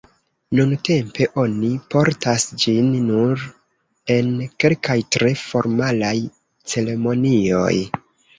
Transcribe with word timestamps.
Nuntempe 0.59 1.25
oni 1.41 1.67
portas 1.95 2.45
ĝin 2.63 2.87
nur 3.09 3.43
en 4.17 4.31
kelkaj 4.65 4.97
tre 5.17 5.31
formalaj 5.43 6.15
ceremonioj. 6.75 7.73